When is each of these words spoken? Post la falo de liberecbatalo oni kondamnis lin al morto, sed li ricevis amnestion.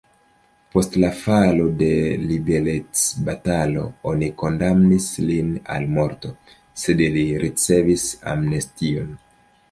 Post 0.75 0.95
la 1.01 1.09
falo 1.23 1.65
de 1.81 1.89
liberecbatalo 2.29 3.83
oni 4.11 4.29
kondamnis 4.43 5.09
lin 5.27 5.51
al 5.75 5.85
morto, 5.97 6.31
sed 6.85 7.03
li 7.19 7.23
ricevis 7.45 8.07
amnestion. 8.33 9.13